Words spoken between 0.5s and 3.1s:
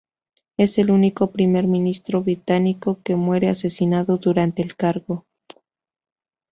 Es el único Primer ministro británico